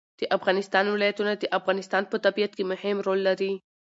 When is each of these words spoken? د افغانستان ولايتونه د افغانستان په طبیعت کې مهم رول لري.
د 0.19 0.21
افغانستان 0.37 0.85
ولايتونه 0.89 1.31
د 1.37 1.43
افغانستان 1.57 2.03
په 2.07 2.17
طبیعت 2.25 2.51
کې 2.57 2.69
مهم 2.71 2.97
رول 3.07 3.19
لري. 3.27 3.53